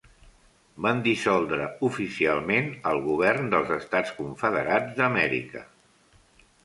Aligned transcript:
Van 0.85 1.01
dissoldre 1.07 1.67
oficialment 1.89 2.71
el 2.93 3.03
govern 3.09 3.53
dels 3.55 3.75
Estats 3.79 4.15
Confederats 4.23 4.99
d'Amèrica. 5.01 5.63